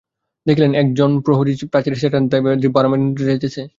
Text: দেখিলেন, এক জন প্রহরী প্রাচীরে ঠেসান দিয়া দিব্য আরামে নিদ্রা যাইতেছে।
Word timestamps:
দেখিলেন, 0.45 0.71
এক 0.73 0.87
জন 0.93 1.11
প্রহরী 1.25 1.53
প্রাচীরে 1.71 1.95
ঠেসান 1.95 2.23
দিয়া 2.27 2.61
দিব্য 2.61 2.75
আরামে 2.79 2.97
নিদ্রা 2.97 3.25
যাইতেছে। 3.25 3.61